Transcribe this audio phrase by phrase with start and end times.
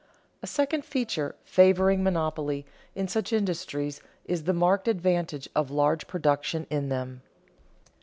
[0.43, 2.65] _A second feature favoring monopoly
[2.95, 7.21] in such industries is the marked advantage of large production in them.